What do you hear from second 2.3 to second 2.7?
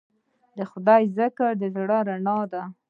ده.